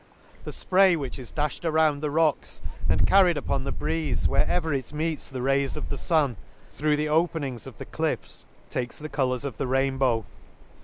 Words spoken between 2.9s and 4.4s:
carried upon the breeze,